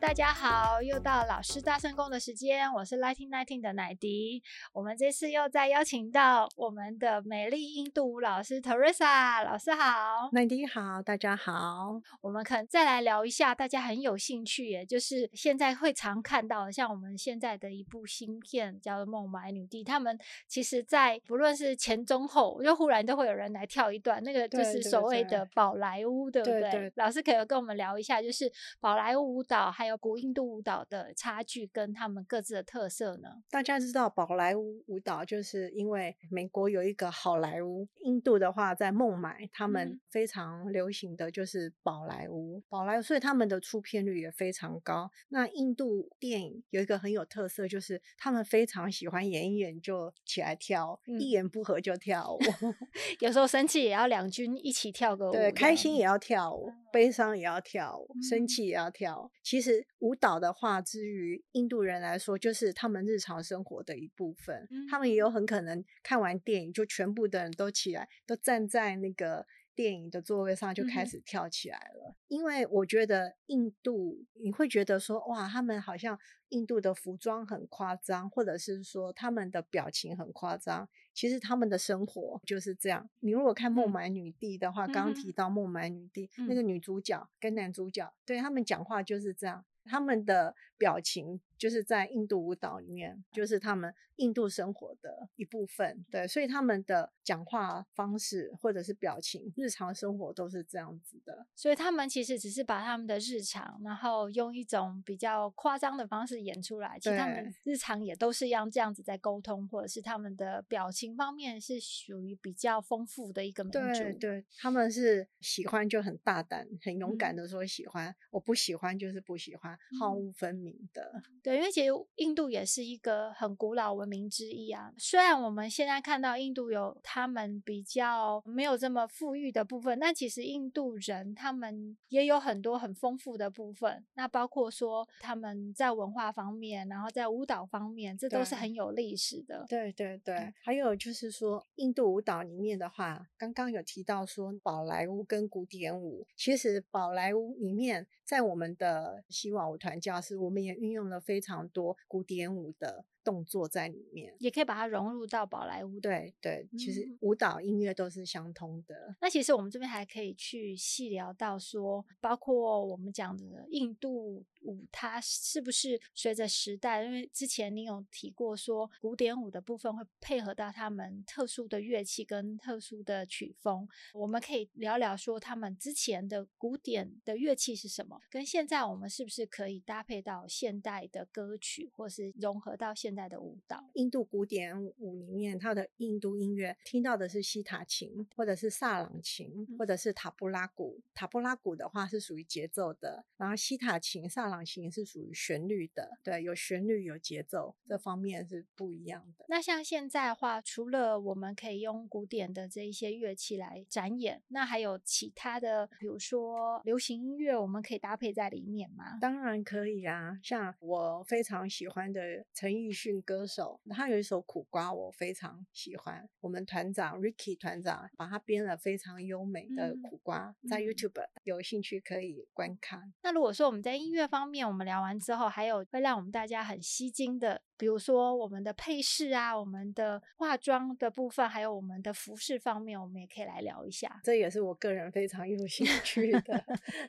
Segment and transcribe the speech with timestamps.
[0.00, 4.42] 大家好，又到老师大圣功的时间，我是 Lighting Nineteen 的奶迪。
[4.72, 12.00] 我们这次又再邀请到我们的美丽印度舞老师 Teresa 老师好，奶迪好，大家好。
[12.22, 26.60] 我们可能再来聊一下，大家很有兴趣耶，就是现在会常看到的，像我们现在的一部新片叫做《孟买女帝》，他们其实在不论是前中后，又忽然都会有人来跳一段，那个就是所谓的宝莱坞，对不对？
[26.62, 29.70] 对对对，老师可以跟我们聊一下，就是宝莱坞舞蹈。
[29.70, 33.28] 还有古印度舞蹈的差距跟他们各自的特色呢？
[33.50, 45.10] 大家知道宝莱坞舞蹈，就是因为美国有一个好莱坞，印度的话在孟买，他们非常流行的就是宝莱坞，宝莱坞，所以他们的出片率也非常高。
[45.28, 52.38] 那印度电影有一个很有特色，就是他们非常喜欢演一演就起来跳，嗯、一言不合就跳舞，
[53.20, 59.30] 有时候生气也要两军一起跳个舞，对，开心也要跳舞，悲伤也要跳舞，嗯、生气也要跳。
[59.42, 64.66] 其实舞蹈的话，之于印度人来说，就是他们日常生活的一部分。
[64.70, 72.10] 嗯、他们也有很可能看完电影，就全部的人都起来，都站在那个电影的座位上，就开始跳起来了。
[72.10, 76.18] 嗯、因为我觉得印度，你会觉得说，哇，他们好像
[76.50, 80.88] 印度的服装很夸张，或者是说他们的表情很夸张。
[81.20, 83.06] 其实他们的生活就是这样。
[83.18, 89.62] 你如果看《孟买女帝》的话，刚刚、嗯、提到《孟买女帝》嗯、那个女主角跟男主角，对，他们讲话就是这样。
[89.84, 96.04] 他们的表情就是在印度舞蹈里面，就是他们印度生活的一部分。
[96.10, 101.46] 对，所以他们的讲话方式或者是表情，日常生活都是这样子的。
[101.56, 106.98] 所以他们其实只是把他们的日常，然后用一种比较夸张的方式演出来。
[107.00, 113.78] 其实他们日常也都是一样这样子在沟通，或者是他们的表情方面是属于比较丰富的一个民族。
[113.78, 119.76] 对对，他们是喜欢就很大胆、很勇敢的说喜欢，嗯、我不喜欢就是不喜欢。
[119.98, 124.92] 毫无分明的，嗯， 对，因为其实印度也是一个很古老文明之一啊。
[124.98, 134.04] 虽然我们现在看到印度有他们比较没有这么富裕的部分，但其实印度人他们也有很多很丰富的部分。
[134.14, 139.64] 那包括说他们在文化方面，然后在舞蹈方面，这都是很有历史的。
[139.68, 156.00] 对对对，对，还有就是说，印度舞蹈里面的话，刚刚有提到说宝莱坞跟古典舞，其实宝莱坞里面在我们的希望舞团教室，我们也运用了非常多古典舞的动作在里面，也可以把它融入到宝莱坞。
[156.00, 158.94] 对对，其实舞蹈音乐都是相通的。
[159.08, 159.16] 嗯。
[159.20, 167.04] 那其实我们这边还可以去细聊到说，包括我们讲的印度舞，它是不是随着时代？
[167.04, 173.86] 因为之前你有提过说，古典舞的部分会配合到他们特殊的乐器跟特殊的曲风。
[174.12, 178.20] 我们可以聊聊说，他们之前的古典的乐器是什么？
[178.28, 191.02] 跟现在我们是不是可以搭配到现代的歌曲，或是融合到现现在的舞蹈，印度古典舞里面，它的印度音乐听到的是西塔琴，或者是萨朗琴，或者是塔布拉鼓。
[191.12, 196.16] 塔布拉鼓的话是属于节奏的，然后西塔琴、萨朗琴是属于旋律的。
[196.22, 199.44] 对，有旋律有节奏，这方面是不一样的。
[199.48, 209.18] 那像现在的话，除了我们可以用古典的这一些乐器来展演，那还有其他的，比如说流行音乐，我们可以搭配在里面吗？
[209.20, 212.99] 当然可以啊，像我非常喜欢的陈奕迅。
[213.00, 216.28] 训歌手，他有一首苦瓜，我非常喜欢。
[216.40, 223.14] 我们团长 Ricky 团长把他编了非常优美的苦瓜，嗯、在 YouTube 有兴趣可以观看。
[223.22, 227.62] 那如果说我们在音乐方面，我们聊完之后，还有会让我们大家很吸睛的。
[227.80, 234.20] 比如说我们的配饰啊，我们的化妆的部分，还有我们的服饰方面，我们也可以来聊一下。
[234.22, 236.62] 这也是我个人非常 有兴趣的。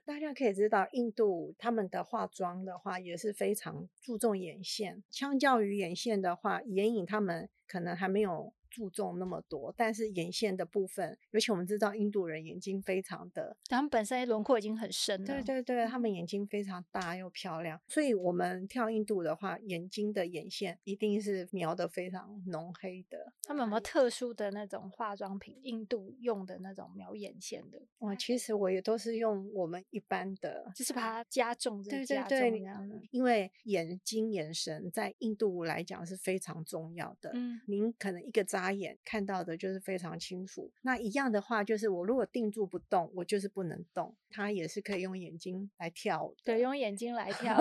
[0.05, 5.03] 大家可以知道，印度他们的化妆的话也是非常注重眼线。
[5.09, 8.53] 相较于眼线的话，眼影他们可能还没有。
[8.71, 15.27] 注重那么多，但是眼线的部分，尤其我们知道印度人眼睛非常的，他们本身轮廓已经很深了。
[15.27, 23.33] 对对对，他们眼睛非常大又漂亮，所以我们跳印度的话，眼睛的眼线一定是描的非常浓黑的。
[23.43, 25.59] 他们有没有特殊的那种化妆品？
[25.63, 27.81] 印度用的那种描眼线的？
[27.99, 37.31] 哇，其实我也都是用我们一般的，就是把它加重，加重对对对，因为眼睛眼神在印度来讲是非常重要的。
[37.33, 40.69] 嗯，您可能一个眨眼看到的就是非常清楚。
[40.81, 44.13] 那一样的话，就是我如果定住不动，我就是不能动。
[44.29, 47.55] 它也是可以用眼睛来跳，对，用眼睛来跳。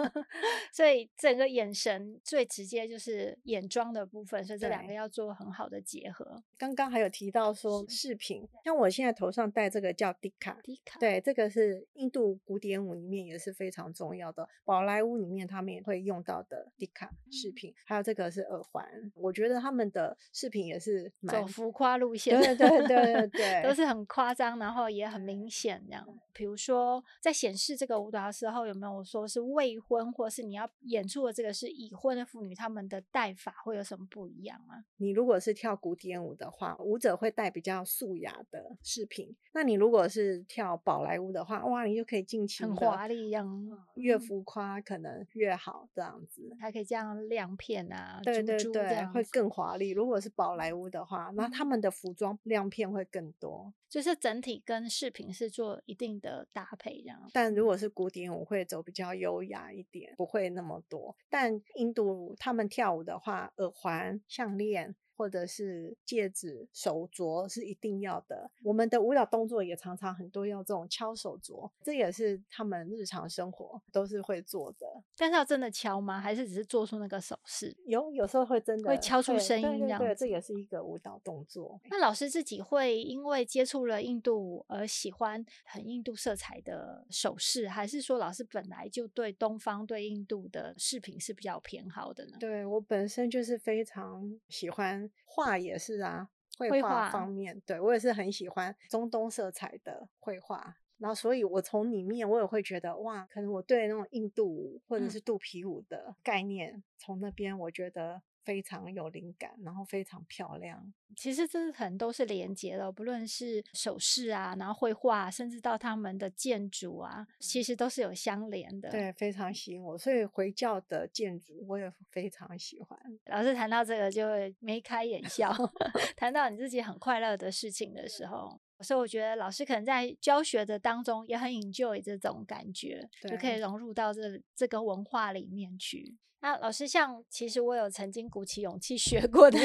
[0.72, 6.42] 所以整个眼神最直接就是眼妆的部分，所以这两个要做很好的结合。
[6.56, 17.74] 刚刚还有提到说饰品，像我现在头上戴这个叫迪卡，迪卡，对，这个是印度古典舞里面也是非常重要的，宝莱坞里面他们也会用到的迪卡饰品。
[17.84, 26.06] 还有这个是耳环，我觉得他们的饰品也是走浮夸路线，对对对对对， 都是很夸张，然后也很明显这样。
[26.32, 34.84] 比如说在显示这个舞蹈的时候，有没有说是未婚，或是你要演出的这个是已婚的妇女，他们的戴法会有什么不一样吗？
[34.96, 49.90] 你如果是跳古典舞的话，舞者会戴比较素雅的饰品；那你如果是跳宝莱坞的话，哇，你就可以尽情很华丽一样，越浮夸可能越好，这样子还可以这样亮片啊，对对对，会更华丽。
[49.90, 57.28] 如果是宝莱坞的话，那他们的服装亮片会更多，就是整体跟饰品是做一定的搭配这样。
[57.34, 61.14] 但如果是古典舞，会走比较优雅一点，不会那么多。
[61.28, 64.96] 但印度他们跳舞的话，耳环、项链。
[65.20, 68.50] 或者是戒指、手镯是一定要的。
[68.62, 74.86] 我们的舞蹈动作也常常很多要这种敲手镯，这也是他们日常生活都是会做的。
[75.18, 76.18] 但是要真的敲吗？
[76.18, 77.76] 还是只是做出那个手势？
[77.84, 81.78] 有有时候会真的会敲出声音，对对对，这也是一个舞蹈动作。
[81.90, 92.38] 那老师自己会因为接触了印度舞而喜欢很印度色彩的首饰，还是说老师本来就对东方、对印度的饰品是比较偏好的呢？
[92.40, 95.09] 对，我本身就是非常喜欢。
[95.24, 96.28] 画也是啊，
[96.58, 100.76] 绘画方面，对我也是很喜欢中东色彩的绘画。
[100.98, 108.22] 然后，所以我从里面我也会觉得，哇，可能我对那种印度舞或者是肚皮舞的概念，从、嗯、那边我觉得。
[108.44, 110.92] 非常有灵感，然后非常漂亮。
[111.16, 118.88] 其实这可能都是连接的，不论是首饰啊，然后绘画，甚至到他们的建筑啊，其实都是有相连的。
[118.90, 119.98] 对，非常吸引我。
[119.98, 122.98] 所以回教的建筑我也非常喜欢。
[123.26, 125.52] 老师谈到这个就会眉开眼笑，
[126.16, 134.20] 谈到你自己很快乐的事情的时候，所以我觉得老师可能在教学的当中也很 enjoy 这种感觉，对就可以融入到这
[134.54, 136.16] 这个文化里面去。
[136.42, 139.58] 那老师，像其实我有曾经鼓起勇气学过的，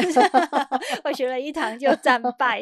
[1.05, 2.61] 我学了一堂就战败。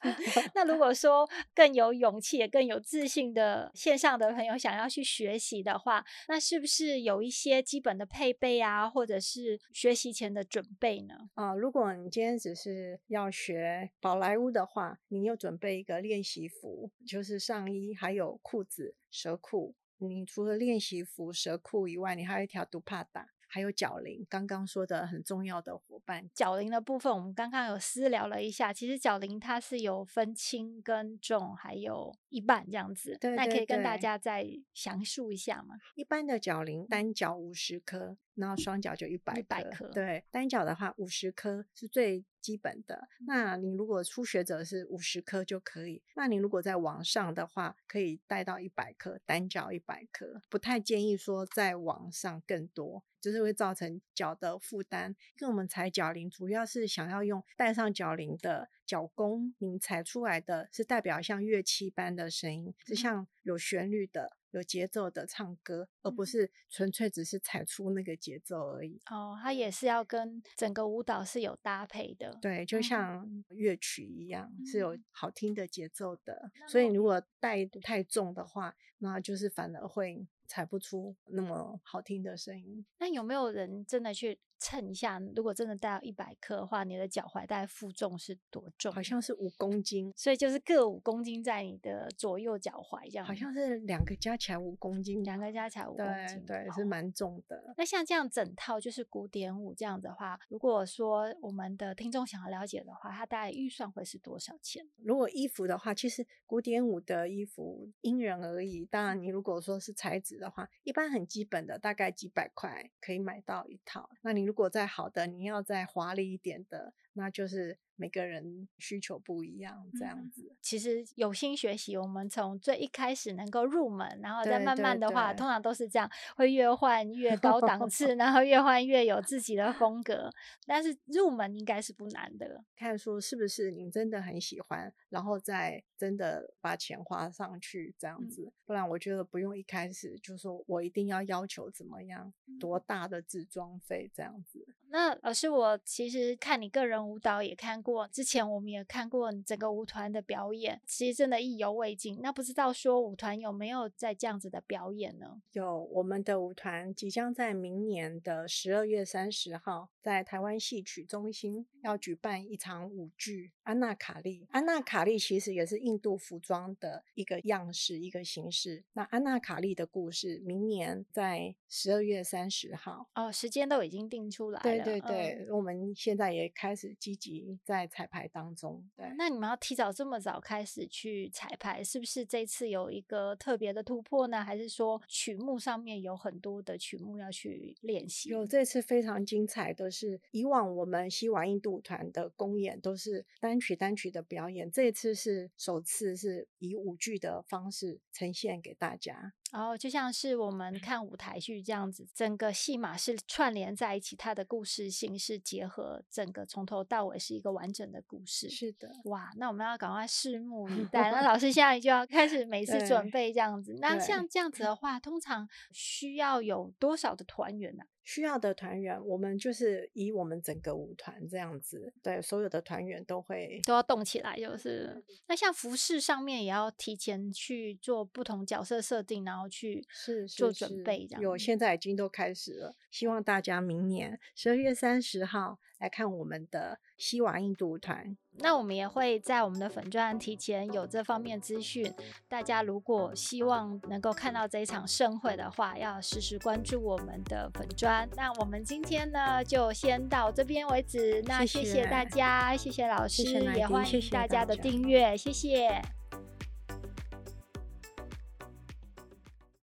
[0.56, 11.28] 那如果说更有勇气也更有自信的线上的朋友想要去学习的话，那是不是有一些基本的配备啊，或者是学习前的准备呢？
[11.34, 19.74] 啊，如果你今天只是要学宝莱坞的话，你又准备一个练习服，就是上衣，还有裤子、蛇裤。
[19.98, 23.30] 你除了练习服、蛇裤以外，你还有一条杜帕达。
[23.52, 26.30] 还有脚铃，刚刚说的很重要的伙伴。
[26.32, 28.72] 脚铃的部分，我们刚刚有私聊了一下。
[28.72, 33.18] 其实脚铃它是有分轻跟重，还有一半这样子。
[33.20, 35.74] 对，对，对，那可以跟大家再详述一下吗？
[35.96, 38.16] 一般的脚铃单脚五十颗。
[38.40, 39.40] 然后双脚就一百
[39.70, 43.06] 颗，对，单脚的话五十颗是最基本的。
[43.26, 46.02] 那你如果初学者是五十颗就可以。
[46.16, 50.42] 那你如果在往上的话，可以带到一百颗，单脚一百颗。
[50.48, 55.14] 不太建议说再往上更多，就是会造成脚的负担。
[55.38, 64.38] 因为我们踩脚铃，主要是想要用带上脚铃的脚弓，你踩出来的是代表像乐器般的声音，是像有旋律的。
[64.50, 69.00] 有节奏的唱歌，而不是纯粹只是踩出那个节奏而已。
[69.10, 72.38] 哦，它也是要跟整个舞蹈是有搭配的。
[72.40, 76.50] 对，就像乐曲一样，嗯、是有好听的节奏的。
[76.60, 82.84] 嗯、所以如果带太重的话，那就是反而会踩不出那么好听的声音。
[82.98, 84.40] 那有没有人真的去？
[84.62, 88.92] 称一下，如果真的带到一百克的话，你的脚踝带负重是多重？
[88.92, 93.24] 好像是五公斤，所以就是各五公斤在你的左右脚踝这样。
[93.24, 97.72] 好像是两个加起来五公斤，两个加起来五公斤，对，对，是蛮重的。
[97.78, 104.86] 那像这样整套就是古典舞这样的话，如果说我们的听众想要了解的话，它大概预算会是多少钱？
[105.02, 108.84] 如果衣服的话，其实古典舞的衣服因人而异。
[108.90, 114.10] 当然，你如果说是材质的话，一般很基本的大概几百块可以买到一套。
[114.22, 117.78] 那你如果再好的，你要再华丽一点的，那就是。
[118.00, 120.50] 每个人需求不一样，这样子。
[120.62, 130.32] 其实有心学习，我们从最一开始能够入门，然后再慢慢的话，对对对，通常都是这样，会越换越高档次，然后越换越有自己的风格。
[130.64, 138.44] 但是入门应该是不难的，看说是不是你真的很喜欢，然后再真的把钱花上去这样子。
[138.46, 144.66] 嗯、不然我觉得不用一开始就说我一定要要求怎么样，多大的自装费这样子。
[144.92, 152.18] 那老师，我其实看你个人舞蹈也看过，之前我们也看过你整个舞团的表演，其实真的意犹未尽。
[152.20, 155.40] 那不知道说舞团有没有在这样子的表演呢？
[155.52, 164.40] 有，我们的舞团即将在明年的十二月三十号，在台湾戏曲中心要举办一场舞剧《安娜卡利》。
[164.50, 168.82] 安娜卡利其实也是印度服装的一个样式、一个形式。
[168.94, 174.62] 那安娜卡利的故事，明年在十二月三十号哦，时间都已经定出来了。
[174.62, 178.84] 对对对，嗯、我们现在也开始积极在彩排当中。
[178.96, 184.44] 对，那你们要提早这么早开始去彩排，是不是这次有一个特别的突破呢？
[184.44, 188.28] 还是说曲目上面有很多的曲目要去练习？
[188.28, 199.32] 有，这次非常精彩的是，以往我们西瓦印度舞团的公演都是单曲单曲的表演，这次是首次是以舞剧的方式呈现给大家。
[199.52, 208.48] 然后就像是我们看舞台剧这样子，整个戏码是串联在一起，它的故事性是结合，整个从头到尾是一个完整的故事。
[208.48, 211.10] 是的，哇，那我们要赶快拭目以待。
[211.10, 213.76] 那老 师现在就要开始每次准备这样子。
[213.80, 217.84] 那像这样子的话，通常需要有多少的团员呢？
[218.02, 225.02] 需要的团员，我们就是以我们整个舞团这样子，对，所有的团员都会都要动起来，就是。
[225.26, 231.22] 那像服饰上面也要提前去做不同角色设定，然后去是做准备，这样。
[231.22, 238.16] 有，现在已经都开始了，希望大家明年十二月三十号来看我们的西瓦印度舞团。
[238.42, 241.92] 那我们也会在我们的粉专提前有这方面资讯。
[242.28, 248.08] 大家如果希望能够看到这一场盛会的话，要时时关注我们的粉专。
[248.16, 251.22] 那我们今天呢，就先到这边为止。
[251.26, 255.16] 那谢谢大家，谢谢，老师，谢谢也欢迎大家的订阅。
[255.16, 255.99] 谢谢。